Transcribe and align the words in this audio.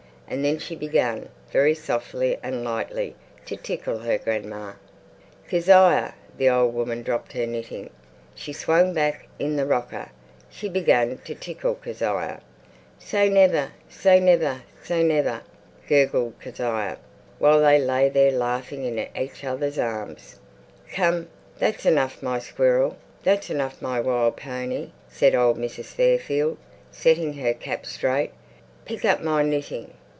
And 0.27 0.45
then 0.45 0.59
she 0.59 0.77
began, 0.77 1.27
very 1.51 1.75
softly 1.75 2.37
and 2.41 2.63
lightly, 2.63 3.17
to 3.47 3.57
tickle 3.57 3.99
her 3.99 4.17
grandma. 4.17 4.75
"Kezia!" 5.49 6.13
The 6.37 6.47
old 6.49 6.73
woman 6.73 7.03
dropped 7.03 7.33
her 7.33 7.45
knitting. 7.45 7.89
She 8.33 8.53
swung 8.53 8.93
back 8.93 9.27
in 9.39 9.57
the 9.57 9.65
rocker. 9.65 10.09
She 10.49 10.69
began 10.69 11.17
to 11.25 11.35
tickle 11.35 11.75
Kezia. 11.75 12.39
"Say 12.97 13.27
never, 13.27 13.71
say 13.89 14.21
never, 14.21 14.61
say 14.81 15.03
never," 15.03 15.41
gurgled 15.89 16.35
Kezia, 16.41 16.97
while 17.37 17.59
they 17.59 17.77
lay 17.77 18.07
there 18.07 18.31
laughing 18.31 18.85
in 18.85 19.05
each 19.17 19.43
other's 19.43 19.77
arms. 19.77 20.39
"Come, 20.93 21.27
that's 21.59 21.85
enough, 21.85 22.23
my 22.23 22.39
squirrel! 22.39 22.95
That's 23.21 23.49
enough, 23.49 23.81
my 23.81 23.99
wild 23.99 24.37
pony!" 24.37 24.91
said 25.09 25.35
old 25.35 25.57
Mrs. 25.57 25.87
Fairfield, 25.87 26.57
setting 26.89 27.33
her 27.33 27.53
cap 27.53 27.85
straight. 27.85 28.31
"Pick 28.85 29.03
up 29.03 29.21
my 29.21 29.43
knitting." 29.43 29.91